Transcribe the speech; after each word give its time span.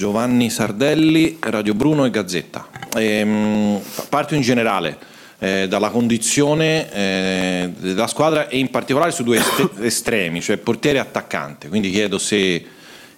Giovanni 0.00 0.48
Sardelli, 0.48 1.36
Radio 1.40 1.74
Bruno 1.74 2.06
e 2.06 2.10
Gazzetta. 2.10 2.68
Ehm, 2.96 3.78
parto 4.08 4.34
in 4.34 4.40
generale 4.40 4.96
eh, 5.38 5.68
dalla 5.68 5.90
condizione 5.90 6.90
eh, 6.90 7.70
della 7.78 8.06
squadra 8.06 8.48
e 8.48 8.56
in 8.56 8.70
particolare 8.70 9.10
su 9.10 9.22
due 9.24 9.36
est- 9.36 9.72
estremi, 9.84 10.40
cioè 10.40 10.56
portiere 10.56 10.96
e 10.96 11.00
attaccante. 11.02 11.68
Quindi 11.68 11.90
chiedo 11.90 12.16
se 12.16 12.64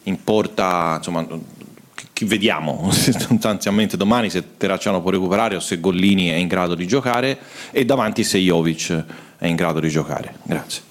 importa, 0.03 0.95
insomma, 0.97 1.25
chi 2.13 2.25
vediamo 2.25 2.91
sostanzialmente 2.91 3.97
domani 3.97 4.29
se 4.29 4.57
Terracciano 4.57 5.01
può 5.01 5.13
recuperare 5.13 5.55
o 5.55 5.61
se 5.61 5.79
Gollini 5.79 6.31
è 6.31 6.35
in 6.35 6.49
grado 6.49 6.75
di 6.75 6.89
giocare 6.89 7.39
e 7.71 7.85
davanti 7.85 8.25
se 8.25 8.39
Jovic 8.39 9.05
è 9.39 9.47
in 9.47 9.55
grado 9.55 9.79
di 9.79 9.89
giocare. 9.89 10.35
Grazie. 10.43 10.83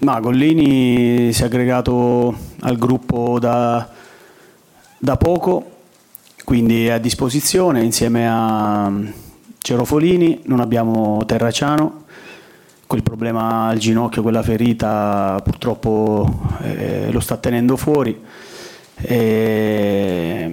Ma 0.00 0.20
Gollini 0.20 1.32
si 1.32 1.42
è 1.42 1.46
aggregato 1.46 2.36
al 2.60 2.76
gruppo 2.76 3.38
da, 3.38 4.00
da 5.04 5.16
poco, 5.16 5.64
quindi 6.44 6.86
è 6.86 6.92
a 6.92 6.98
disposizione 6.98 7.82
insieme 7.82 8.28
a 8.30 8.88
Cerofolini, 9.58 10.42
non 10.44 10.60
abbiamo 10.60 11.24
Terraciano, 11.26 12.04
quel 12.86 13.02
problema 13.02 13.66
al 13.66 13.78
ginocchio, 13.78 14.22
quella 14.22 14.44
ferita 14.44 15.40
purtroppo 15.42 16.44
eh, 16.62 17.10
lo 17.10 17.18
sta 17.18 17.36
tenendo 17.36 17.76
fuori. 17.76 18.16
E 18.94 20.48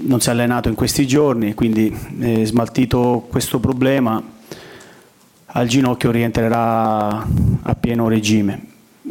non 0.00 0.18
si 0.18 0.30
è 0.30 0.32
allenato 0.32 0.70
in 0.70 0.74
questi 0.74 1.06
giorni, 1.06 1.52
quindi 1.52 1.94
eh, 2.20 2.46
smaltito 2.46 3.26
questo 3.28 3.58
problema 3.60 4.22
al 5.44 5.66
ginocchio 5.66 6.10
rientrerà 6.10 7.18
a 7.62 7.74
pieno 7.78 8.08
regime. 8.08 8.66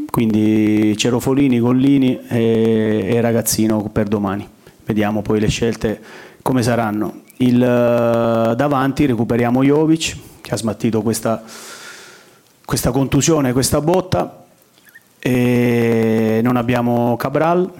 Quindi 0.09 0.97
Cerofolini, 0.97 1.59
Gollini 1.59 2.21
e, 2.27 3.09
e 3.11 3.21
Ragazzino 3.21 3.83
per 3.91 4.07
domani. 4.07 4.52
Vediamo 4.85 5.21
poi 5.21 5.39
le 5.39 5.47
scelte 5.47 6.01
come 6.41 6.61
saranno. 6.61 7.21
Il, 7.37 7.57
davanti 7.59 9.05
recuperiamo 9.05 9.63
Jovic 9.63 10.17
che 10.41 10.53
ha 10.53 10.57
smattito 10.57 11.01
questa, 11.01 11.41
questa 12.65 12.91
contusione, 12.91 13.53
questa 13.53 13.81
botta. 13.81 14.45
E 15.19 16.41
non 16.43 16.57
abbiamo 16.57 17.15
Cabral, 17.15 17.71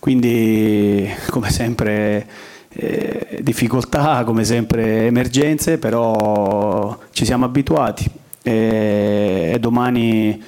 quindi 0.00 1.08
come 1.30 1.50
sempre 1.50 2.26
eh, 2.68 3.38
difficoltà, 3.42 4.24
come 4.24 4.44
sempre 4.44 5.06
emergenze, 5.06 5.78
però 5.78 6.98
ci 7.12 7.24
siamo 7.24 7.44
abituati 7.44 8.10
e, 8.42 9.52
e 9.54 9.58
domani 9.60 10.42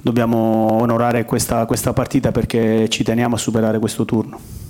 dobbiamo 0.00 0.72
onorare 0.80 1.24
questa, 1.24 1.64
questa 1.64 1.92
partita 1.92 2.30
perché 2.30 2.88
ci 2.88 3.02
teniamo 3.02 3.34
a 3.34 3.38
superare 3.38 3.78
questo 3.78 4.04
turno. 4.04 4.61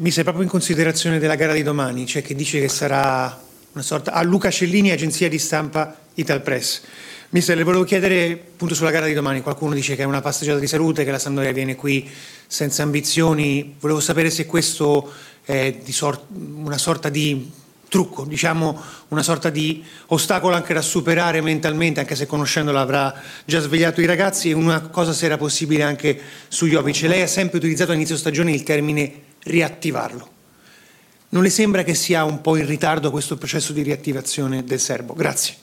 Mi 0.00 0.10
sei 0.10 0.22
proprio 0.22 0.44
in 0.44 0.48
considerazione 0.48 1.18
della 1.18 1.34
gara 1.34 1.52
di 1.52 1.62
domani, 1.62 2.06
cioè 2.06 2.22
che 2.22 2.34
dice 2.34 2.58
che 2.58 2.70
sarà 2.70 3.38
una 3.72 3.82
sorta... 3.82 4.12
A 4.12 4.22
Luca 4.22 4.50
Cellini, 4.50 4.92
agenzia 4.92 5.28
di 5.28 5.38
stampa 5.38 5.94
Italpress. 6.14 6.80
Mister, 7.28 7.54
le 7.54 7.64
volevo 7.64 7.84
chiedere 7.84 8.32
appunto 8.32 8.74
sulla 8.74 8.90
gara 8.90 9.04
di 9.04 9.12
domani. 9.12 9.42
Qualcuno 9.42 9.74
dice 9.74 9.96
che 9.96 10.02
è 10.02 10.06
una 10.06 10.22
passeggiata 10.22 10.58
di 10.58 10.66
salute, 10.66 11.04
che 11.04 11.10
la 11.10 11.18
Sampdoria 11.18 11.52
viene 11.52 11.76
qui 11.76 12.08
senza 12.46 12.82
ambizioni. 12.82 13.74
Volevo 13.78 14.00
sapere 14.00 14.30
se 14.30 14.46
questo 14.46 15.12
è 15.44 15.76
sor- 15.90 16.24
una 16.30 16.78
sorta 16.78 17.10
di 17.10 17.50
trucco, 17.86 18.24
diciamo 18.24 18.80
una 19.08 19.22
sorta 19.22 19.50
di 19.50 19.84
ostacolo 20.06 20.54
anche 20.54 20.72
da 20.72 20.80
superare 20.80 21.42
mentalmente, 21.42 22.00
anche 22.00 22.16
se 22.16 22.24
conoscendola 22.24 22.80
avrà 22.80 23.14
già 23.44 23.60
svegliato 23.60 24.00
i 24.00 24.06
ragazzi, 24.06 24.48
e 24.48 24.54
una 24.54 24.80
cosa 24.80 25.12
se 25.12 25.26
era 25.26 25.36
possibile 25.36 25.82
anche 25.82 26.18
su 26.48 26.66
Jovic. 26.66 27.02
Lei 27.02 27.20
ha 27.20 27.26
sempre 27.26 27.58
utilizzato 27.58 27.90
all'inizio 27.90 28.16
stagione 28.16 28.50
il 28.50 28.62
termine 28.62 29.28
riattivarlo. 29.44 30.28
Non 31.30 31.42
le 31.42 31.50
sembra 31.50 31.84
che 31.84 31.94
sia 31.94 32.24
un 32.24 32.40
po' 32.40 32.56
in 32.56 32.66
ritardo 32.66 33.10
questo 33.10 33.36
processo 33.36 33.72
di 33.72 33.82
riattivazione 33.82 34.64
del 34.64 34.80
serbo? 34.80 35.14
Grazie. 35.14 35.54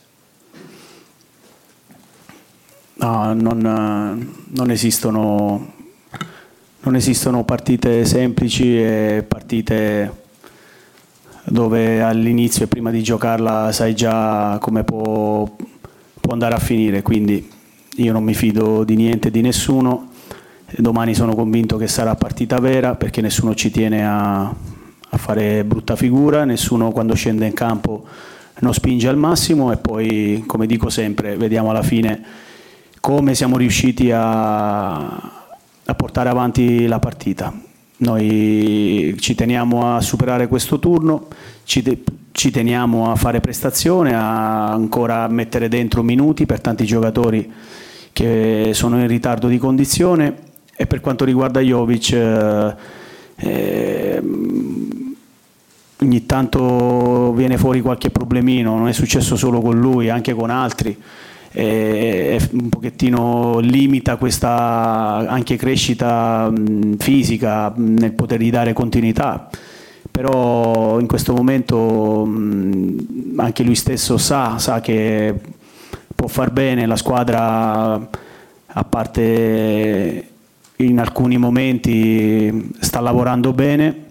No, 3.00 3.34
non, 3.34 4.34
non, 4.48 4.72
esistono, 4.72 5.74
non 6.80 6.96
esistono 6.96 7.44
partite 7.44 8.06
semplici 8.06 8.82
e 8.82 9.26
partite 9.28 10.26
dove 11.44 12.02
all'inizio 12.02 12.66
e 12.66 12.68
prima 12.68 12.90
di 12.90 13.04
giocarla 13.04 13.72
sai 13.72 13.94
già 13.94 14.58
come 14.60 14.84
può, 14.84 15.54
può 16.20 16.34
andare 16.34 16.56
a 16.56 16.60
finire, 16.60 17.02
quindi 17.02 17.50
io 17.98 18.12
non 18.14 18.24
mi 18.24 18.34
fido 18.34 18.84
di 18.84 18.96
niente, 18.96 19.32
di 19.32 19.42
nessuno 19.42 20.12
Domani 20.76 21.16
sono 21.16 21.34
convinto 21.34 21.78
che 21.78 21.88
sarà 21.88 22.16
partita 22.16 22.60
vera 22.60 22.96
perché 22.96 23.22
nessuno 23.22 23.56
ci 23.56 23.72
tiene 23.72 24.06
a, 24.06 24.42
a 24.42 25.18
fare 25.18 25.64
brutta 25.64 25.96
figura, 25.96 26.44
nessuno 26.44 26.92
quando 26.92 27.16
scende 27.16 27.46
in 27.46 27.54
campo 27.54 28.06
non 28.60 28.74
spinge 28.74 29.08
al 29.08 29.18
massimo 29.18 29.72
e 29.72 29.78
poi, 29.78 30.44
come 30.46 30.66
dico 30.66 30.90
sempre, 30.90 31.38
vediamo 31.38 31.70
alla 31.70 31.84
fine 31.84 32.22
come 33.00 33.34
siamo 33.34 33.56
riusciti 33.56 34.12
a, 34.12 34.98
a 35.06 35.96
portare 35.96 36.28
avanti 36.28 36.86
la 36.86 37.00
partita. 37.00 37.54
Noi 38.00 39.16
ci 39.20 39.36
teniamo 39.36 39.96
a 39.96 40.02
superare 40.02 40.48
questo 40.48 40.80
turno, 40.80 41.28
ci, 41.64 41.82
te, 41.82 42.04
ci, 42.32 42.52
teniamo 42.52 43.10
a 43.10 43.16
fare 43.16 43.40
prestazione, 43.40 44.14
a 44.14 44.72
ancora 44.72 45.28
mettere 45.30 45.70
dentro 45.70 46.04
minuti 46.04 46.46
per 46.46 46.60
tanti 46.60 46.86
giocatori 46.86 47.50
che 48.12 48.72
sono 48.74 49.00
in 49.00 49.08
ritardo 49.08 49.48
di 49.48 49.58
condizione 49.58 50.46
e 50.78 50.86
per 50.86 51.02
quanto 51.02 51.26
riguarda 51.26 51.60
Jovic, 51.60 52.12
eh, 52.14 52.76
eh, 53.36 54.22
ogni 56.00 56.26
tanto 56.28 57.34
viene 57.34 57.58
fuori 57.58 57.82
qualche 57.82 58.12
problemino, 58.12 58.78
non 58.78 58.88
è 58.88 58.94
successo 58.94 59.36
solo 59.36 59.60
con 59.60 59.80
lui, 59.80 60.10
anche 60.10 60.34
con 60.34 60.52
altri. 60.52 60.96
E 61.52 62.40
un 62.52 62.70
pochettino 62.70 63.58
limita 63.58 64.18
questa 64.18 65.26
anche 65.28 65.56
crescita 65.56 66.54
fisica 67.00 67.74
nel 67.76 68.12
potergli 68.12 68.52
dare 68.52 68.74
continuità 68.74 69.50
però 70.18 71.00
in 71.00 71.06
questo 71.06 71.34
momento 71.34 72.24
anche 73.36 73.62
lui 73.64 73.76
stesso 73.76 74.18
sa, 74.18 74.58
sa 74.58 74.82
che 74.82 75.32
può 76.16 76.28
far 76.28 76.50
bene 76.50 76.88
la 76.88 76.96
squadra 76.96 78.10
a 78.66 78.84
parte 78.84 80.28
in 80.78 81.00
alcuni 81.00 81.38
momenti 81.38 82.72
sta 82.80 83.00
lavorando 83.00 83.54
bene 83.54 84.06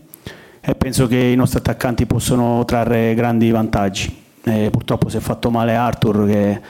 e 0.60 0.74
penso 0.74 1.06
che 1.06 1.16
i 1.16 1.36
nostri 1.36 1.58
attaccanti 1.58 2.06
possono 2.06 2.64
trarre 2.64 3.14
grandi 3.14 3.50
vantaggi. 3.50 4.24
Eh, 4.42 4.70
purtroppo 4.70 5.08
si 5.08 5.16
è 5.16 5.20
fatto 5.20 5.50
male 5.50 5.74
Arthur 5.74 6.26
che 6.26 6.60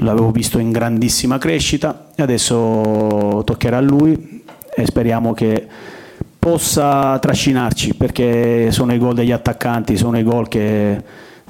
l'avevo 0.00 0.30
visto 0.30 0.58
in 0.58 0.70
grandissima 0.70 1.38
crescita 1.38 2.08
e 2.14 2.22
adesso 2.22 3.42
toccherà 3.44 3.78
a 3.78 3.80
lui 3.80 4.42
e 4.74 4.86
speriamo 4.86 5.32
che 5.32 5.66
possa 6.38 7.18
trascinarci 7.18 7.94
perché 7.94 8.70
sono 8.70 8.94
i 8.94 8.98
gol 8.98 9.14
degli 9.14 9.32
attaccanti, 9.32 9.96
sono 9.96 10.18
i 10.18 10.22
gol 10.22 10.48
che 10.48 11.02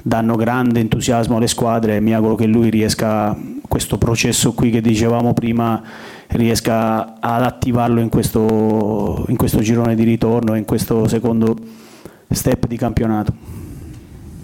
danno 0.07 0.37
grande 0.37 0.79
entusiasmo 0.79 1.35
alle 1.35 1.47
squadre 1.47 1.97
e 1.97 1.99
mi 1.99 2.13
auguro 2.13 2.35
che 2.35 2.45
lui 2.45 2.69
riesca 2.69 3.37
questo 3.67 3.97
processo 3.97 4.53
qui 4.53 4.69
che 4.69 4.79
dicevamo 4.79 5.33
prima 5.33 5.81
riesca 6.27 7.19
ad 7.19 7.43
attivarlo 7.43 7.99
in 7.99 8.07
questo, 8.07 9.25
in 9.27 9.35
questo 9.35 9.59
girone 9.59 9.95
di 9.95 10.03
ritorno, 10.03 10.55
in 10.55 10.63
questo 10.63 11.09
secondo 11.09 11.55
step 12.29 12.67
di 12.67 12.77
campionato. 12.77 13.56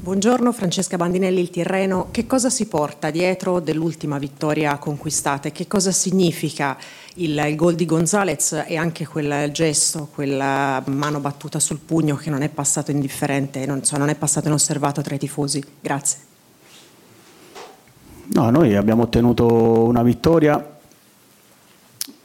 Buongiorno 0.03 0.51
Francesca 0.51 0.97
Bandinelli, 0.97 1.39
il 1.39 1.49
Tirreno. 1.49 2.09
Che 2.11 2.27
cosa 2.27 2.49
si 2.49 2.65
porta 2.65 3.09
dietro 3.09 3.61
dell'ultima 3.61 4.17
vittoria 4.17 4.77
conquistata 4.77 5.47
e 5.47 5.53
che 5.53 5.65
cosa 5.65 5.93
significa 5.93 6.77
il, 7.15 7.41
il 7.47 7.55
gol 7.55 7.75
di 7.75 7.85
Gonzalez 7.85 8.65
e 8.67 8.75
anche 8.75 9.07
quel 9.07 9.49
gesto, 9.53 10.09
quella 10.13 10.83
mano 10.87 11.21
battuta 11.21 11.57
sul 11.61 11.79
pugno 11.79 12.17
che 12.17 12.29
non 12.29 12.41
è 12.41 12.49
passato 12.49 12.91
indifferente, 12.91 13.65
non, 13.65 13.85
so, 13.85 13.95
non 13.97 14.09
è 14.09 14.15
passato 14.15 14.47
inosservato 14.47 15.01
tra 15.01 15.15
i 15.15 15.17
tifosi? 15.17 15.63
Grazie. 15.79 16.17
No, 18.33 18.49
noi 18.49 18.75
abbiamo 18.75 19.03
ottenuto 19.03 19.85
una 19.85 20.03
vittoria 20.03 20.79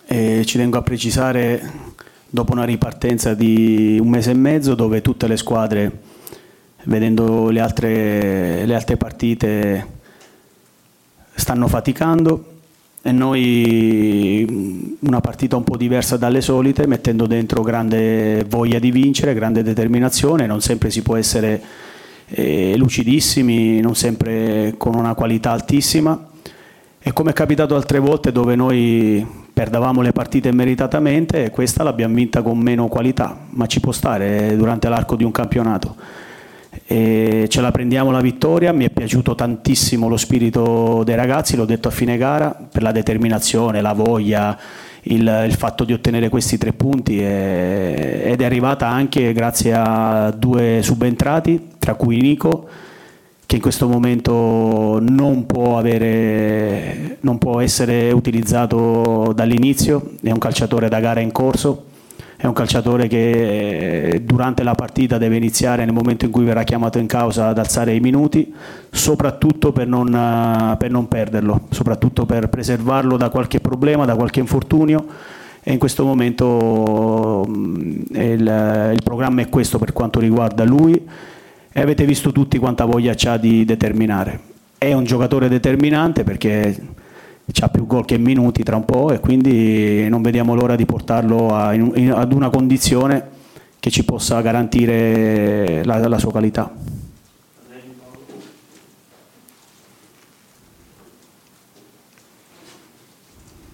e 0.05 0.43
ci 0.45 0.59
tengo 0.59 0.79
a 0.79 0.83
precisare 0.83 1.95
dopo 2.29 2.51
una 2.51 2.65
ripartenza 2.65 3.35
di 3.35 3.99
un 4.01 4.09
mese 4.09 4.33
e 4.33 4.35
mezzo 4.35 4.75
dove 4.75 5.01
tutte 5.01 5.29
le 5.29 5.37
squadre, 5.37 6.08
vedendo 6.85 7.51
le 7.51 7.61
altre, 7.61 8.65
le 8.67 8.75
altre 8.75 8.97
partite, 8.97 9.87
stanno 11.35 11.69
faticando. 11.69 12.45
E 13.01 13.13
noi 13.13 14.97
una 15.01 15.21
partita 15.21 15.57
un 15.57 15.65
po' 15.65 15.77
diversa 15.77 16.17
dalle 16.17 16.41
solite, 16.41 16.87
mettendo 16.87 17.27
dentro 17.27 17.63
grande 17.63 18.45
voglia 18.49 18.79
di 18.79 18.91
vincere, 18.91 19.35
grande 19.35 19.63
determinazione, 19.63 20.47
non 20.47 20.61
sempre 20.61 20.91
si 20.91 21.03
può 21.03 21.17
essere 21.17 21.63
eh, 22.29 22.77
lucidissimi, 22.77 23.81
non 23.81 23.95
sempre 23.95 24.75
con 24.77 24.95
una 24.95 25.15
qualità 25.15 25.53
altissima. 25.53 26.27
E 27.01 27.13
come 27.13 27.31
è 27.31 27.33
capitato 27.33 27.77
altre 27.77 28.01
volte 28.01 28.33
dove 28.33 28.57
noi 28.57 29.25
perdavamo 29.53 30.03
le 30.03 30.13
partite 30.13 30.53
meritatamente 30.53 31.51
questa 31.51 31.83
l'abbiamo 31.83 32.15
vinta 32.15 32.43
con 32.43 32.59
meno 32.59 32.89
qualità, 32.89 33.37
ma 33.51 33.67
ci 33.67 33.81
può 33.81 33.93
stare 33.93 34.57
durante 34.57 34.89
l'arco 34.89 35.17
di 35.17 35.25
un 35.25 35.31
campionato. 35.31 35.97
E 36.87 37.47
ce 37.49 37.61
la 37.61 37.71
prendiamo 37.71 38.11
la 38.11 38.21
vittoria, 38.21 38.73
mi 38.73 38.85
è 38.85 38.91
piaciuto 38.91 39.35
tantissimo 39.35 40.09
lo 40.09 40.17
spirito 40.17 41.03
dei 41.05 41.17
ragazzi, 41.17 41.57
l'ho 41.57 41.65
detto 41.65 41.89
a 41.89 41.91
fine 41.91 42.17
gara, 42.17 42.51
per 42.51 42.83
la 42.83 42.93
determinazione, 42.93 43.81
la 43.81 43.93
voglia, 43.93 44.59
il, 45.03 45.45
il 45.47 45.55
fatto 45.55 45.85
di 45.85 45.93
ottenere 45.93 46.29
questi 46.29 46.59
tre 46.59 46.73
punti. 46.73 47.19
E, 47.21 48.23
ed 48.25 48.41
è 48.41 48.45
arrivata 48.45 48.89
anche 48.89 49.33
grazie 49.33 49.75
a 49.75 50.31
due 50.31 50.81
subentrati, 50.83 51.69
tra 51.79 51.95
cui 51.95 52.21
Nico, 52.21 52.69
che 53.45 53.57
in 53.57 53.63
questo 53.63 53.89
momento 53.89 54.99
non 55.01 55.47
può, 55.47 55.79
avere, 55.79 57.17
non 57.21 57.39
può 57.39 57.61
essere 57.61 58.13
utilizzato 58.13 59.33
dall'inizio, 59.35 60.13
è 60.23 60.31
un 60.31 60.39
calciatore 60.39 60.91
da 60.91 61.01
gara 61.01 61.21
in 61.21 61.33
corso, 61.33 61.87
è 62.41 62.47
un 62.47 62.53
calciatore 62.53 63.09
che 63.09 64.23
durante 64.25 64.63
la 64.63 64.77
partita 64.77 65.19
deve 65.19 65.35
iniziare 65.35 65.85
nel 65.85 65.93
momento 65.93 66.25
in 66.25 66.31
cui 66.31 66.45
verrà 66.45 66.63
chiamato 66.63 66.99
in 66.99 67.09
causa 67.09 67.49
ad 67.49 67.59
alzare 67.59 67.97
i 67.97 67.99
minuti, 67.99 68.55
soprattutto 68.93 69.73
per 69.73 69.89
non, 69.89 70.77
per 70.79 70.89
non 70.89 71.09
perderlo, 71.09 71.63
soprattutto 71.71 72.27
per 72.27 72.49
preservarlo 72.49 73.17
da 73.17 73.29
qualche 73.29 73.59
problema, 73.59 74.05
da 74.05 74.15
qualche 74.15 74.39
infortunio 74.39 75.05
e 75.65 75.73
in 75.73 75.79
questo 75.81 76.05
momento 76.05 77.45
il, 77.49 78.93
il 78.95 79.01
programma 79.03 79.41
è 79.41 79.49
questo 79.49 79.79
per 79.81 79.93
quanto 79.93 80.21
riguarda 80.21 80.63
lui 80.63 80.95
e 81.73 81.81
avete 81.81 82.05
visto 82.05 82.31
tutti 82.31 82.57
quanta 82.59 82.85
voglia 82.85 83.17
ha 83.21 83.37
di 83.37 83.65
determinare. 83.65 84.41
È 84.79 84.93
un 84.93 85.03
giocatore 85.03 85.49
determinante 85.49 86.23
perché 86.23 86.77
ha 87.61 87.69
più 87.69 87.87
gol 87.87 88.05
che 88.05 88.19
minuti 88.19 88.63
tra 88.63 88.77
un 88.77 88.85
po' 88.85 89.11
e 89.11 89.21
quindi 89.21 90.09
non 90.09 90.23
vediamo 90.23 90.55
l'ora 90.55 90.77
di 90.77 90.87
portarlo 90.87 91.55
a, 91.55 91.75
in, 91.75 92.13
ad 92.15 92.33
una 92.33 92.51
condizione 92.51 93.37
che 93.81 93.91
ci 93.91 94.05
possa 94.05 94.41
garantire 94.41 95.83
la, 95.85 96.07
la 96.07 96.19
sua 96.19 96.31
qualità. 96.31 96.73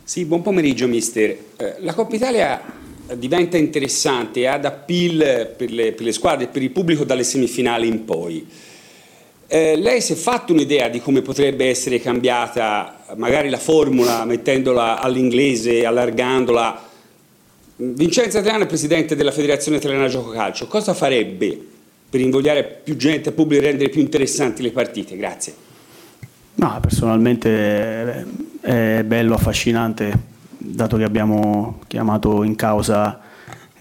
Sì, 0.04 0.24
buon 0.26 0.42
pomeriggio 0.42 0.86
mister. 0.86 1.36
Eh, 1.56 1.76
la 1.80 1.92
Coppa 1.92 2.14
Italia 2.14 2.62
diventa 3.16 3.56
interessante 3.56 4.46
ad 4.46 4.64
appeal 4.64 5.54
per 5.56 5.70
le, 5.70 5.92
per 5.92 6.04
le 6.04 6.12
squadre 6.12 6.44
e 6.44 6.48
per 6.48 6.62
il 6.62 6.70
pubblico 6.70 7.04
dalle 7.04 7.24
semifinali 7.24 7.88
in 7.88 8.04
poi. 8.04 8.46
Eh, 9.46 9.76
lei 9.76 10.00
si 10.00 10.14
è 10.14 10.16
fatto 10.16 10.52
un'idea 10.52 10.88
di 10.88 11.00
come 11.00 11.20
potrebbe 11.20 11.68
essere 11.68 12.00
cambiata 12.00 13.04
magari 13.16 13.50
la 13.50 13.58
formula 13.58 14.24
mettendola 14.24 15.00
all'inglese, 15.00 15.84
allargandola? 15.84 16.82
Vincenzo 17.76 18.38
Adriano 18.38 18.64
è 18.64 18.66
presidente 18.66 19.16
della 19.16 19.32
Federazione 19.32 19.76
Italiana 19.78 20.08
Gioco 20.08 20.30
Calcio, 20.30 20.66
cosa 20.66 20.94
farebbe 20.94 21.58
per 22.08 22.20
invogliare 22.20 22.64
più 22.64 22.96
gente, 22.96 23.32
pubblico 23.32 23.62
e 23.62 23.66
rendere 23.66 23.90
più 23.90 24.00
interessanti 24.00 24.62
le 24.62 24.70
partite? 24.70 25.16
Grazie. 25.16 25.54
No, 26.54 26.78
personalmente 26.80 28.26
è 28.60 29.02
bello, 29.04 29.34
affascinante 29.34 30.32
dato 30.56 30.96
che 30.96 31.04
abbiamo 31.04 31.80
chiamato 31.88 32.42
in 32.42 32.56
causa 32.56 33.20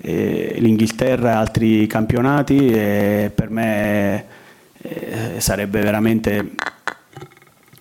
eh, 0.01 0.55
l'Inghilterra 0.57 1.31
e 1.31 1.35
altri 1.35 1.87
campionati, 1.87 2.67
e 2.67 3.31
per 3.33 3.49
me 3.49 4.25
eh, 4.83 5.39
sarebbe 5.39 5.81
veramente 5.81 6.51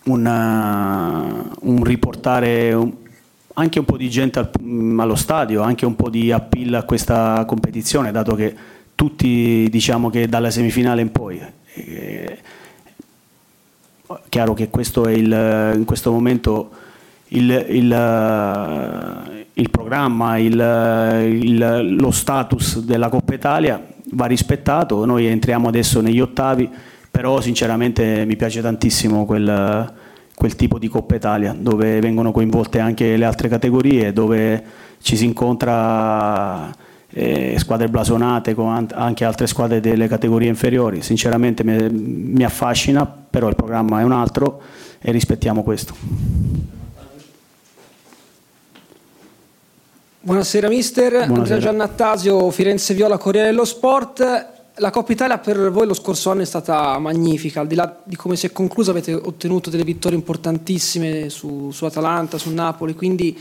una, 0.05 1.51
un 1.61 1.85
riportare 1.85 2.77
anche 3.55 3.79
un 3.79 3.85
po' 3.85 3.97
di 3.97 4.09
gente 4.09 4.39
al, 4.39 4.51
allo 4.99 5.15
stadio, 5.15 5.63
anche 5.63 5.85
un 5.85 5.97
po' 5.97 6.09
di 6.09 6.33
appeal 6.33 6.75
a 6.75 6.83
questa 6.85 7.45
competizione, 7.47 8.13
dato 8.13 8.35
che 8.35 8.55
tutti 8.95 9.69
diciamo 9.69 10.11
che 10.11 10.29
dalla 10.29 10.51
semifinale 10.51 11.03
in 11.03 11.13
poi. 11.13 11.41
Eh, 11.75 12.39
chiaro 14.29 14.55
che 14.55 14.69
questo 14.71 15.07
è 15.07 15.13
il, 15.13 15.73
in 15.75 15.85
questo 15.85 16.13
momento 16.13 16.71
il, 17.29 17.51
il, 17.69 17.93
eh, 17.93 19.47
il 19.55 19.71
programma, 19.71 20.39
lo 20.39 22.11
status 22.11 22.81
della 22.81 23.09
Coppa 23.09 23.35
Italia 23.35 23.85
va 24.15 24.27
rispettato, 24.27 25.05
noi 25.05 25.27
entriamo 25.27 25.69
adesso 25.69 26.01
negli 26.01 26.21
ottavi, 26.21 26.69
però 27.13 27.43
sinceramente 27.43 28.25
mi 28.25 28.37
piace 28.37 28.63
tantissimo 28.63 29.27
quel, 29.27 29.93
quel 30.35 30.57
tipo 30.57 30.79
di 30.79 30.89
Coppa 30.89 31.15
Italia 31.15 31.55
dove 31.57 32.01
vengono 32.01 32.33
coinvolte 32.33 32.81
anche 32.81 33.19
le 33.19 33.25
altre 33.27 33.49
categorie, 33.49 34.15
dove 34.15 34.65
ci 35.03 35.15
si 35.17 35.27
incontra 35.27 36.75
eh, 37.11 37.57
squadre 37.59 37.89
blasonate 37.89 38.55
con 38.55 38.89
anche 38.95 39.25
altre 39.27 39.47
squadre 39.47 39.81
delle 39.81 40.09
categorie 40.09 40.49
inferiori. 40.49 41.03
Sinceramente 41.03 41.63
mi, 41.63 41.91
mi 41.91 42.45
affascina, 42.45 43.05
però 43.07 43.49
il 43.49 43.57
programma 43.57 44.01
è 44.01 44.05
un 44.05 44.13
altro 44.13 44.63
e 44.99 45.13
rispettiamo 45.13 45.63
questo. 45.63 45.95
Buonasera 50.23 50.69
mister, 50.69 51.11
Buonasera. 51.11 51.41
Andrea 51.41 51.59
Giannattasio, 51.59 52.51
Firenze 52.51 52.95
Viola, 52.95 53.19
Corriere 53.19 53.49
dello 53.49 53.67
Sport. 53.67 54.61
La 54.77 54.91
Coppa 54.91 55.13
Italia 55.13 55.39
per 55.39 55.71
voi 55.71 55.87
lo 55.87 55.93
scorso 55.93 56.31
anno 56.31 56.41
è 56.41 56.47
stata 56.47 56.99
magnifica, 56.99 57.61
al 57.61 57.67
di 57.67 57.75
là 57.75 58.01
di 58.05 58.17
come 58.17 58.37
si 58.37 58.47
è 58.47 58.53
conclusa 58.53 58.91
avete 58.91 59.13
ottenuto 59.13 59.69
delle 59.69 59.85
vittorie 59.85 60.17
importantissime 60.17 61.29
su, 61.29 61.71
su 61.71 61.85
Atalanta, 61.85 62.39
su 62.39 62.49
Napoli, 62.51 62.95
quindi 62.95 63.39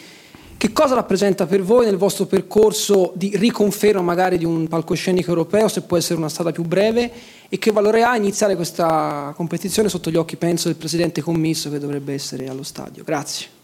che 0.58 0.74
cosa 0.74 0.94
rappresenta 0.94 1.46
per 1.46 1.64
voi 1.64 1.86
nel 1.86 1.96
vostro 1.96 2.26
percorso 2.26 3.14
di 3.16 3.32
riconferma 3.36 4.02
magari 4.02 4.38
di 4.38 4.46
un 4.46 4.68
palcoscenico 4.68 5.30
europeo, 5.30 5.70
se 5.70 5.84
può 5.84 5.96
essere 5.96 6.20
una 6.20 6.30
strada 6.30 6.52
più 6.52 6.64
breve, 6.64 7.10
e 7.48 7.58
che 7.58 7.72
valore 7.72 8.04
ha 8.04 8.16
iniziare 8.18 8.56
questa 8.56 9.34
competizione 9.36 9.88
sotto 9.88 10.12
gli 10.12 10.18
occhi, 10.18 10.36
penso, 10.36 10.68
del 10.68 10.78
presidente 10.78 11.22
commisso 11.22 11.70
che 11.70 11.80
dovrebbe 11.80 12.14
essere 12.14 12.50
allo 12.50 12.64
stadio? 12.64 13.04
Grazie. 13.06 13.61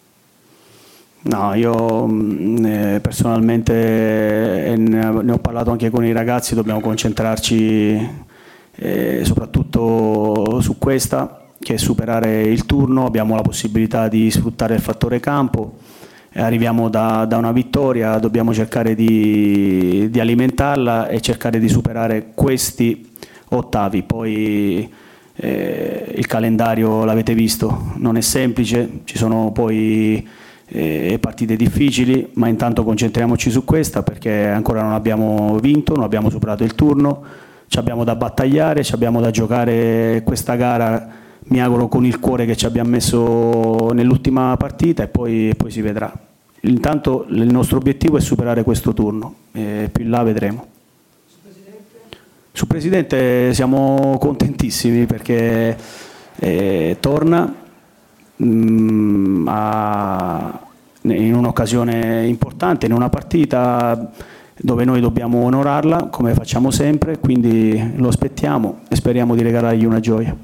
No, 1.19 1.53
io 1.55 2.07
mm, 2.07 2.65
eh, 2.65 3.00
personalmente 3.01 4.65
eh, 4.65 4.75
ne 4.77 5.31
ho 5.31 5.39
parlato 5.39 5.71
anche 5.71 5.89
con 5.89 6.05
i 6.05 6.13
ragazzi, 6.13 6.55
dobbiamo 6.55 6.79
concentrarci 6.79 8.09
eh, 8.75 9.21
soprattutto 9.25 10.62
su 10.62 10.77
questa, 10.77 11.41
che 11.59 11.74
è 11.74 11.77
superare 11.77 12.43
il 12.43 12.65
turno, 12.65 13.05
abbiamo 13.05 13.36
la 13.36 13.41
possibilità 13.41 14.07
di 14.07 14.29
sfruttare 14.29 14.75
il 14.75 14.81
fattore 14.81 15.19
campo, 15.19 15.77
arriviamo 16.33 16.88
da, 16.88 17.25
da, 17.25 17.38
una 17.38 17.51
vittoria, 17.51 18.19
dobbiamo 18.19 18.53
cercare 18.53 18.93
di, 18.93 20.07
di, 20.09 20.19
alimentarla 20.19 21.07
e 21.07 21.19
cercare 21.19 21.59
di 21.59 21.67
superare 21.67 22.31
questi 22.36 23.09
ottavi. 23.50 24.03
Poi 24.03 24.93
il 25.39 26.25
calendario 26.25 27.03
l'avete 27.05 27.33
visto, 27.33 27.91
non 27.95 28.17
è 28.17 28.21
semplice, 28.21 29.01
ci 29.03 29.17
sono 29.17 29.51
poi 29.51 30.27
eh, 30.69 31.17
partite 31.19 31.55
difficili, 31.55 32.29
ma 32.33 32.47
intanto 32.47 32.83
concentriamoci 32.83 33.50
su 33.50 33.63
questa 33.63 34.03
perché 34.03 34.47
ancora 34.47 34.81
non 34.81 34.93
abbiamo 34.93 35.57
vinto, 35.59 35.93
non 35.93 36.03
abbiamo 36.03 36.29
superato 36.29 36.63
il 36.63 36.75
turno, 36.75 37.24
ci 37.67 37.79
abbiamo 37.79 38.03
da 38.03 38.15
battagliare, 38.15 38.83
ci 38.83 38.93
abbiamo 38.93 39.21
da 39.21 39.31
giocare 39.31 40.21
questa 40.24 40.55
gara, 40.55 41.09
mi 41.50 41.62
auguro 41.62 41.88
con 41.88 42.05
il 42.05 42.19
cuore 42.19 42.45
che 42.45 42.55
ci 42.55 42.65
abbiamo 42.65 42.89
messo 42.89 43.91
nell'ultima 43.93 44.55
partita 44.57 45.03
e 45.03 45.07
poi, 45.07 45.53
poi 45.55 45.71
si 45.71 45.81
vedrà. 45.81 46.12
Intanto 46.62 47.25
il 47.29 47.51
nostro 47.51 47.77
obiettivo 47.77 48.17
è 48.17 48.21
superare 48.21 48.63
questo 48.63 48.93
turno, 48.93 49.36
e 49.53 49.89
più 49.91 50.03
in 50.03 50.09
là 50.09 50.24
vedremo. 50.24 50.67
Su 52.51 52.65
Presidente 52.65 53.53
siamo 53.53 54.17
contentissimi 54.19 55.05
perché 55.05 55.77
eh, 56.39 56.97
torna, 57.00 57.53
mh, 58.38 59.46
a, 59.48 60.60
in 61.01 61.36
un'occasione 61.36 62.25
importante, 62.25 62.86
in 62.86 62.94
una 62.94 63.10
partita 63.10 64.12
dove 64.60 64.86
noi 64.86 65.01
dobbiamo 65.01 65.44
onorarla 65.44 66.08
come 66.08 66.34
facciamo 66.34 66.72
sempre, 66.72 67.20
quindi 67.20 67.94
lo 67.98 68.08
aspettiamo 68.08 68.79
e 68.88 68.96
speriamo 68.96 69.36
di 69.36 69.44
regalargli 69.44 69.86
una 69.86 70.00
gioia. 70.00 70.36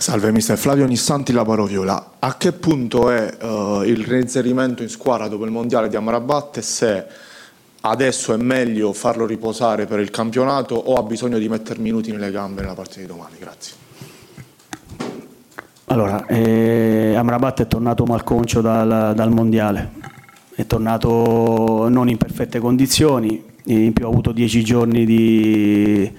Salve 0.00 0.30
mister 0.30 0.56
Flavio 0.56 0.86
Nissanti 0.86 1.32
Laparoviola, 1.32 2.12
a 2.20 2.36
che 2.36 2.52
punto 2.52 3.10
è 3.10 3.36
uh, 3.42 3.82
il 3.82 4.04
reinserimento 4.06 4.84
in 4.84 4.88
squadra 4.88 5.26
dopo 5.26 5.44
il 5.44 5.50
mondiale 5.50 5.88
di 5.88 5.96
Amarabatte 5.96 6.62
se 6.62 7.04
adesso 7.88 8.32
è 8.32 8.36
meglio 8.36 8.92
farlo 8.92 9.26
riposare 9.26 9.86
per 9.86 10.00
il 10.00 10.10
campionato 10.10 10.74
o 10.74 10.94
ha 10.94 11.02
bisogno 11.02 11.38
di 11.38 11.48
mettere 11.48 11.80
minuti 11.80 12.12
nelle 12.12 12.30
gambe 12.30 12.60
nella 12.60 12.74
partita 12.74 13.00
di 13.00 13.06
domani? 13.06 13.36
Grazie. 13.38 13.86
Allora, 15.86 16.26
eh, 16.26 17.14
Amrabat 17.16 17.62
è 17.62 17.66
tornato 17.66 18.04
malconcio 18.04 18.60
dal, 18.60 19.14
dal 19.14 19.30
mondiale, 19.30 19.92
è 20.54 20.66
tornato 20.66 21.88
non 21.88 22.10
in 22.10 22.18
perfette 22.18 22.58
condizioni, 22.58 23.42
in 23.64 23.92
più 23.94 24.04
ha 24.04 24.08
avuto 24.08 24.32
dieci 24.32 24.62
giorni 24.62 25.06
di, 25.06 26.12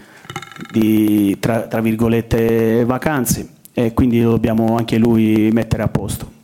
di 0.71 1.37
tra, 1.39 1.61
tra 1.67 1.81
virgolette 1.81 2.83
vacanze 2.83 3.57
e 3.73 3.93
quindi 3.93 4.21
lo 4.21 4.31
dobbiamo 4.31 4.75
anche 4.75 4.97
lui 4.97 5.49
mettere 5.51 5.83
a 5.83 5.87
posto. 5.87 6.37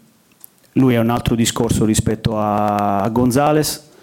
Lui 0.73 0.93
è 0.93 0.99
un 0.99 1.09
altro 1.09 1.33
discorso 1.33 1.83
rispetto 1.83 2.37
a, 2.37 2.99
a 2.99 3.09
Gonzales 3.09 3.93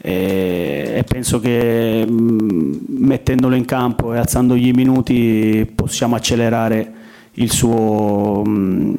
e, 0.00 1.04
penso 1.06 1.40
che 1.40 2.06
mh, 2.06 2.78
mettendolo 2.98 3.54
in 3.54 3.64
campo 3.64 4.14
e 4.14 4.18
alzandogli 4.18 4.68
i 4.68 4.72
minuti 4.72 5.70
possiamo 5.74 6.14
accelerare 6.14 6.92
il 7.34 7.50
suo, 7.50 8.42
mh, 8.44 8.96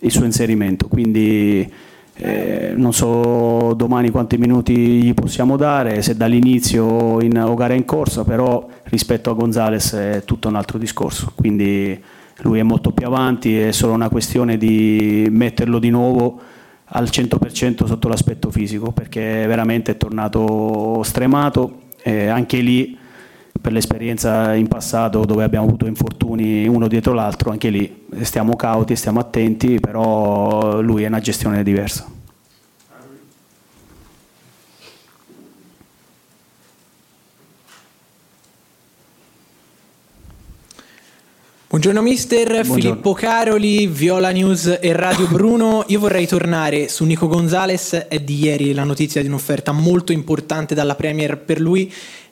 il 0.00 0.10
suo 0.10 0.24
inserimento. 0.24 0.88
Quindi 0.88 1.70
eh, 2.14 2.72
non 2.74 2.92
so 2.92 3.74
domani 3.74 4.10
quanti 4.10 4.38
minuti 4.38 4.74
gli 4.74 5.14
possiamo 5.14 5.56
dare, 5.56 6.02
se 6.02 6.16
dall'inizio 6.16 7.20
in, 7.20 7.38
o 7.38 7.54
gara 7.54 7.74
in 7.74 7.84
corsa, 7.84 8.24
però 8.24 8.66
rispetto 8.84 9.30
a 9.30 9.34
Gonzales 9.34 9.92
è 9.92 10.22
tutto 10.24 10.48
un 10.48 10.56
altro 10.56 10.78
discorso. 10.78 11.32
Quindi 11.34 12.00
lui 12.42 12.58
è 12.58 12.62
molto 12.62 12.92
più 12.92 13.06
avanti, 13.06 13.58
è 13.58 13.72
solo 13.72 13.92
una 13.92 14.08
questione 14.08 14.56
di 14.56 15.26
metterlo 15.30 15.78
di 15.78 15.90
nuovo 15.90 16.40
al 16.90 17.04
100% 17.04 17.84
sotto 17.84 18.08
l'aspetto 18.08 18.50
fisico 18.50 18.92
perché 18.92 19.46
veramente 19.46 19.92
è 19.92 19.96
tornato 19.96 21.02
stremato. 21.02 21.82
E 22.02 22.28
anche 22.28 22.60
lì 22.60 22.96
per 23.60 23.72
l'esperienza 23.72 24.54
in 24.54 24.68
passato 24.68 25.24
dove 25.24 25.42
abbiamo 25.44 25.66
avuto 25.66 25.86
infortuni 25.86 26.66
uno 26.68 26.86
dietro 26.86 27.12
l'altro 27.12 27.50
anche 27.50 27.70
lì 27.70 28.04
stiamo 28.20 28.54
cauti, 28.54 28.94
stiamo 28.94 29.18
attenti 29.18 29.80
però 29.80 30.80
lui 30.80 31.02
è 31.02 31.08
una 31.08 31.18
gestione 31.18 31.64
diversa 31.64 32.17
Buongiorno 41.78 42.02
mister, 42.02 42.48
Buongiorno. 42.48 42.74
Filippo 42.74 43.12
Caroli, 43.12 43.86
Viola 43.86 44.30
News 44.30 44.78
e 44.80 44.92
Radio 44.92 45.28
Bruno. 45.28 45.84
Io 45.86 46.00
vorrei 46.00 46.26
tornare 46.26 46.88
su 46.88 47.04
Nico 47.04 47.28
Gonzalez, 47.28 47.92
è 48.08 48.18
di 48.18 48.42
ieri 48.42 48.74
la 48.74 48.82
notizia 48.82 49.22
di 49.22 49.28
un'offerta 49.28 49.70
molto 49.70 50.10
importante 50.10 50.74
dalla 50.74 50.96
Premier 50.96 51.38
per 51.38 51.60
lui. 51.60 51.88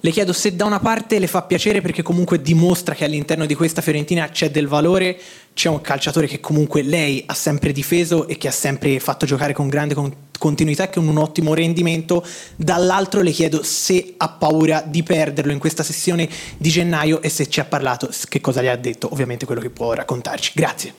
Le 0.06 0.12
chiedo 0.12 0.32
se 0.32 0.54
da 0.54 0.64
una 0.64 0.78
parte 0.78 1.18
le 1.18 1.26
fa 1.26 1.42
piacere 1.42 1.80
perché 1.80 2.04
comunque 2.04 2.40
dimostra 2.40 2.94
che 2.94 3.04
all'interno 3.04 3.44
di 3.44 3.56
questa 3.56 3.82
Fiorentina 3.82 4.28
c'è 4.28 4.52
del 4.52 4.68
valore, 4.68 5.18
c'è 5.52 5.68
un 5.68 5.80
calciatore 5.80 6.28
che 6.28 6.38
comunque 6.38 6.82
lei 6.82 7.24
ha 7.26 7.34
sempre 7.34 7.72
difeso 7.72 8.28
e 8.28 8.36
che 8.36 8.46
ha 8.46 8.52
sempre 8.52 9.00
fatto 9.00 9.26
giocare 9.26 9.52
con 9.52 9.66
grande 9.66 9.96
continuità 10.38 10.84
e 10.84 10.90
con 10.90 11.08
un 11.08 11.16
ottimo 11.16 11.54
rendimento. 11.54 12.24
Dall'altro 12.54 13.20
le 13.20 13.32
chiedo 13.32 13.64
se 13.64 14.14
ha 14.16 14.28
paura 14.28 14.80
di 14.86 15.02
perderlo 15.02 15.50
in 15.50 15.58
questa 15.58 15.82
sessione 15.82 16.28
di 16.56 16.70
gennaio 16.70 17.20
e 17.20 17.28
se 17.28 17.48
ci 17.48 17.58
ha 17.58 17.64
parlato, 17.64 18.08
che 18.28 18.40
cosa 18.40 18.60
le 18.60 18.70
ha 18.70 18.76
detto, 18.76 19.08
ovviamente 19.10 19.44
quello 19.44 19.60
che 19.60 19.70
può 19.70 19.92
raccontarci. 19.92 20.52
Grazie. 20.54 20.94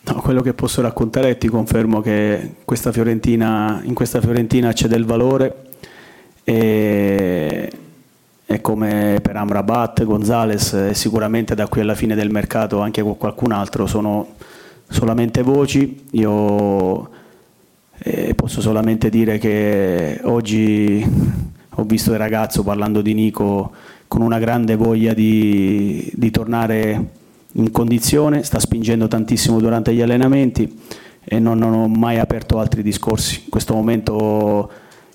No, 0.00 0.14
quello 0.22 0.40
che 0.40 0.54
posso 0.54 0.80
raccontare 0.80 1.28
è 1.28 1.36
ti 1.36 1.48
confermo 1.48 2.00
che 2.00 2.54
questa 2.64 2.90
in 2.94 3.92
questa 3.92 4.20
Fiorentina 4.22 4.72
c'è 4.72 4.88
del 4.88 5.04
valore 5.04 5.66
e, 6.48 7.70
e 8.46 8.60
come 8.62 9.18
per 9.20 9.36
Amrabat, 9.36 10.04
Gonzales 10.04 10.72
e 10.72 10.94
sicuramente 10.94 11.54
da 11.54 11.68
qui 11.68 11.82
alla 11.82 11.94
fine 11.94 12.14
del 12.14 12.30
mercato 12.30 12.80
anche 12.80 13.02
con 13.02 13.18
qualcun 13.18 13.52
altro 13.52 13.86
sono 13.86 14.28
solamente 14.88 15.42
voci. 15.42 16.06
Io 16.12 17.10
e 17.98 18.32
posso 18.34 18.62
solamente 18.62 19.10
dire 19.10 19.36
che 19.36 20.20
oggi 20.22 21.04
ho 21.68 21.82
visto 21.82 22.12
il 22.12 22.18
ragazzo 22.18 22.62
parlando 22.62 23.02
di 23.02 23.12
Nico 23.12 23.72
con 24.06 24.22
una 24.22 24.38
grande 24.38 24.74
voglia 24.76 25.12
di, 25.12 26.10
di 26.14 26.30
tornare 26.30 27.10
in 27.52 27.70
condizione, 27.70 28.42
sta 28.42 28.58
spingendo 28.58 29.06
tantissimo 29.06 29.58
durante 29.60 29.92
gli 29.92 30.00
allenamenti 30.00 30.80
e 31.22 31.38
non, 31.38 31.58
non, 31.58 31.74
ho 31.74 31.88
mai 31.88 32.18
aperto 32.18 32.58
altri 32.58 32.82
discorsi. 32.82 33.42
In 33.44 33.50
questo 33.50 33.74
momento 33.74 34.70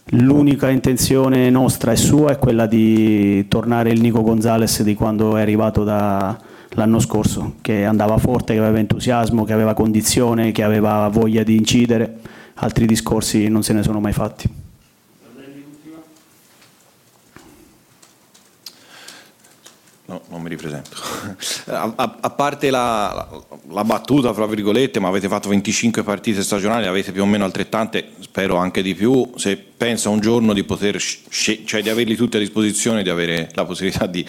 l'unica 0.07 0.69
intenzione 0.69 1.49
nostra 1.49 1.91
e 1.91 1.95
sua 1.95 2.31
è 2.31 2.37
quella 2.37 2.65
di 2.65 3.47
tornare 3.47 3.91
il 3.91 4.01
Nico 4.01 4.21
Gonzales 4.21 4.83
di 4.83 4.93
quando 4.95 5.37
è 5.37 5.41
arrivato 5.41 5.83
da, 5.83 6.37
l'anno 6.69 6.99
scorso, 6.99 7.55
che 7.61 7.85
andava 7.85 8.17
forte, 8.17 8.53
che 8.53 8.59
aveva 8.59 8.79
entusiasmo, 8.79 9.43
che 9.43 9.53
aveva 9.53 9.73
condizione, 9.73 10.51
che 10.51 10.63
aveva 10.63 11.07
voglia 11.09 11.43
di 11.43 11.55
incidere 11.55 12.19
altri 12.55 12.85
discorsi 12.85 13.47
non 13.47 13.63
se 13.63 13.73
ne 13.73 13.83
sono 13.83 13.99
mai 13.99 14.13
fatti. 14.13 14.61
No, 20.05 20.21
non 20.29 20.37
mi 20.37 20.41
ripresento. 20.55 20.95
A, 21.73 21.93
a, 21.95 22.17
a 22.21 22.29
parte 22.29 22.69
la, 22.69 23.27
la, 23.31 23.47
la, 23.69 23.83
battuta, 23.83 24.33
fra 24.33 24.45
virgolette, 24.45 24.99
ma 24.99 25.07
avete 25.07 25.27
fatto 25.27 25.49
25 25.49 26.03
partite 26.03 26.43
stagionali, 26.43 26.87
avete 26.87 27.11
più 27.11 27.21
o 27.21 27.25
meno 27.25 27.45
altrettante, 27.45 28.11
spero 28.19 28.57
anche 28.57 28.81
di 28.81 28.93
più. 28.95 29.31
Se 29.35 29.55
pensa 29.57 30.09
un 30.09 30.19
giorno 30.19 30.53
di 30.53 30.63
poter, 30.63 31.01
cioè 31.29 31.81
di 31.81 31.89
averli 31.89 32.15
tutti 32.15 32.37
a 32.37 32.39
disposizione, 32.39 33.03
di 33.03 33.09
avere 33.09 33.49
la 33.53 33.65
possibilità 33.65 34.07
di, 34.07 34.25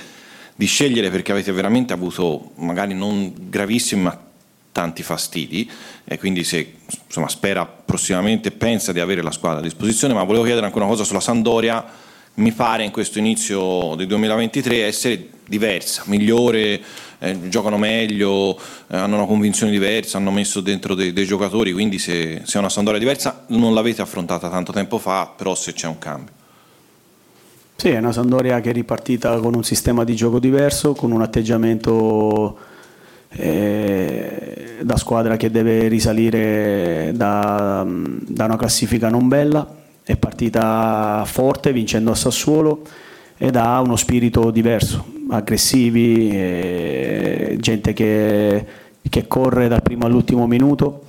di 0.54 0.66
scegliere, 0.66 1.10
perché 1.10 1.32
avete 1.32 1.52
veramente 1.52 1.92
avuto, 1.92 2.52
magari 2.56 2.94
non 2.94 3.32
gravissimi, 3.48 4.02
ma 4.02 4.18
tanti 4.74 5.04
fastidi 5.04 5.70
e 6.04 6.18
quindi 6.18 6.42
se 6.42 6.74
insomma, 7.06 7.28
spera 7.28 7.64
prossimamente, 7.64 8.50
pensa 8.50 8.92
di 8.92 8.98
avere 8.98 9.22
la 9.22 9.30
squadra 9.30 9.60
a 9.60 9.62
disposizione, 9.62 10.14
ma 10.14 10.24
volevo 10.24 10.42
chiedere 10.42 10.66
anche 10.66 10.78
una 10.78 10.88
cosa 10.88 11.04
sulla 11.04 11.20
Sandoria, 11.20 11.84
mi 12.34 12.50
pare 12.50 12.82
in 12.82 12.90
questo 12.90 13.20
inizio 13.20 13.94
del 13.94 14.08
2023 14.08 14.84
essere 14.84 15.28
diversa, 15.46 16.02
migliore, 16.06 16.80
eh, 17.18 17.48
giocano 17.48 17.78
meglio, 17.78 18.58
eh, 18.88 18.96
hanno 18.96 19.16
una 19.16 19.26
convinzione 19.26 19.72
diversa, 19.72 20.18
hanno 20.18 20.30
messo 20.30 20.60
dentro 20.60 20.94
dei, 20.94 21.12
dei 21.12 21.26
giocatori, 21.26 21.72
quindi 21.72 21.98
se, 21.98 22.42
se 22.44 22.56
è 22.56 22.58
una 22.58 22.68
Sandoria 22.68 22.98
diversa 22.98 23.44
non 23.48 23.74
l'avete 23.74 24.02
affrontata 24.02 24.48
tanto 24.48 24.72
tempo 24.72 24.98
fa, 24.98 25.32
però 25.34 25.54
se 25.54 25.72
c'è 25.72 25.86
un 25.86 25.98
cambio. 25.98 26.32
Sì, 27.76 27.88
è 27.88 27.98
una 27.98 28.12
Sandoria 28.12 28.60
che 28.60 28.70
è 28.70 28.72
ripartita 28.72 29.38
con 29.38 29.54
un 29.54 29.64
sistema 29.64 30.04
di 30.04 30.14
gioco 30.14 30.38
diverso, 30.38 30.94
con 30.94 31.10
un 31.10 31.22
atteggiamento 31.22 32.56
eh, 33.30 34.76
da 34.80 34.96
squadra 34.96 35.36
che 35.36 35.50
deve 35.50 35.88
risalire 35.88 37.10
da, 37.14 37.84
da, 37.86 38.44
una 38.44 38.56
classifica 38.56 39.08
non 39.08 39.28
bella, 39.28 39.66
è 40.02 40.16
partita 40.16 41.24
forte 41.26 41.72
vincendo 41.72 42.12
a 42.12 42.14
Sassuolo 42.14 42.82
ed 43.36 43.56
ha 43.56 43.80
uno 43.80 43.96
spirito 43.96 44.50
diverso, 44.50 45.04
aggressivi, 45.30 46.30
eh, 46.30 47.56
gente 47.60 47.92
che, 47.92 48.66
che 49.08 49.26
corre 49.26 49.68
dal 49.68 49.82
primo 49.82 50.06
all'ultimo 50.06 50.46
minuto. 50.46 51.02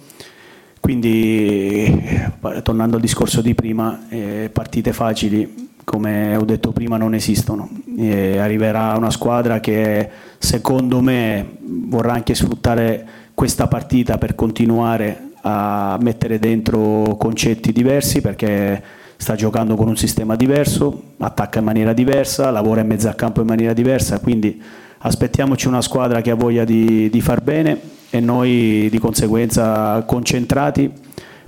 Quindi, 0.80 2.30
tornando 2.62 2.96
al 2.96 3.02
discorso 3.02 3.42
di 3.42 3.56
prima, 3.56 4.08
eh, 4.10 4.50
partite 4.54 4.94
facili 4.94 5.64
come 5.86 6.36
ho 6.36 6.44
detto 6.44 6.72
prima, 6.72 6.98
non 6.98 7.14
esistono. 7.14 7.70
Arriverà 7.98 8.96
una 8.98 9.12
squadra 9.12 9.60
che 9.62 10.10
secondo 10.38 11.00
me 11.00 11.58
vorrà 11.62 12.14
anche 12.14 12.36
sfruttare 12.36 13.08
questa 13.34 13.68
partita 13.68 14.18
per 14.18 14.36
continuare 14.36 15.30
a 15.42 15.98
mettere 16.02 16.40
dentro 16.40 17.16
concetti 17.18 17.72
diversi 17.72 18.20
perché 18.20 18.84
sta 19.26 19.34
giocando 19.34 19.74
con 19.74 19.88
un 19.88 19.98
sistema 19.98 20.36
diverso, 20.36 21.14
attacca 21.18 21.58
in 21.58 21.66
maniera 21.66 21.94
diversa, 21.94 22.52
lavora 22.52 22.82
in 22.82 22.88
mezzo 22.88 23.08
al 23.08 23.16
campo 23.16 23.42
in 23.42 23.48
maniera 23.48 23.74
diversa, 23.74 24.20
quindi 24.20 24.62
aspettiamoci 25.00 25.68
una 25.68 25.82
squadra 25.82 26.22
che 26.22 26.30
ha 26.30 26.36
voglia 26.36 26.64
di, 26.64 27.10
di 27.10 27.22
far 27.22 27.42
bene 27.42 27.80
e 28.12 28.20
noi 28.20 28.88
di 28.88 29.00
conseguenza 29.00 30.04
concentrati 30.06 30.92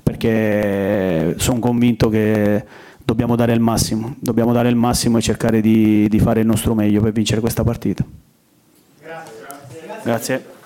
perché 0.02 1.36
sono 1.38 1.60
convinto 1.60 2.10
che 2.10 2.66
dobbiamo 3.06 3.36
dare 3.36 3.54
il 3.54 3.60
massimo, 3.60 4.16
dobbiamo 4.22 4.54
dare 4.54 4.70
il 4.70 4.76
massimo 4.76 5.20
e 5.20 5.22
cercare 5.22 5.62
di, 5.62 6.10
di 6.10 6.18
fare 6.18 6.40
il 6.40 6.48
nostro 6.48 6.74
meglio 6.74 7.00
per 7.00 7.12
vincere 7.12 7.42
questa 7.42 7.64
partita. 7.64 8.04
Grazie. 9.04 10.02
Grazie. 10.02 10.57